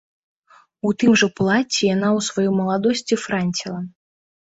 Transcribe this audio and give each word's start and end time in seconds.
У 0.87 0.93
тым 1.01 1.11
жа 1.21 1.27
плацці 1.39 1.83
яна 1.95 2.09
ў 2.21 2.27
сваёй 2.29 2.49
маладосці 2.61 3.19
франціла. 3.25 3.79